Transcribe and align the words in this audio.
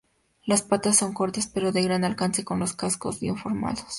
Las 0.45 0.63
patas 0.63 0.97
son 0.97 1.13
cortas, 1.13 1.45
pero 1.45 1.71
de 1.71 1.83
gran 1.83 2.03
alcance, 2.03 2.43
con 2.43 2.59
los 2.59 2.73
cascos 2.73 3.19
bien 3.19 3.37
formadas. 3.37 3.85